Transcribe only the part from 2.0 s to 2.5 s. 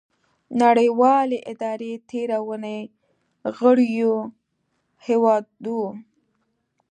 تیره